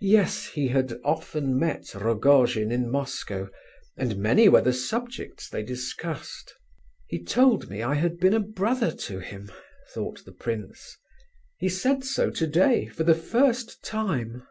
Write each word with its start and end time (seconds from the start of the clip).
Yes, 0.00 0.46
he 0.54 0.68
had 0.68 0.98
often 1.04 1.58
met 1.58 1.94
Rogojin 1.94 2.72
in 2.72 2.90
Moscow, 2.90 3.50
and 3.94 4.16
many 4.16 4.48
were 4.48 4.62
the 4.62 4.72
subjects 4.72 5.50
they 5.50 5.62
discussed. 5.62 6.54
"He 7.08 7.22
told 7.22 7.68
me 7.68 7.82
I 7.82 7.92
had 7.96 8.16
been 8.20 8.32
a 8.32 8.40
brother 8.40 8.90
to 8.90 9.18
him," 9.18 9.52
thought 9.92 10.24
the 10.24 10.32
prince. 10.32 10.96
"He 11.58 11.68
said 11.68 12.04
so 12.04 12.30
today, 12.30 12.86
for 12.86 13.04
the 13.04 13.14
first 13.14 13.84
time." 13.84 14.46